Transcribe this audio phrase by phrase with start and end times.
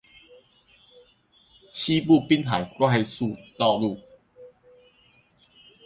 [1.73, 3.99] 西部濱海快速公路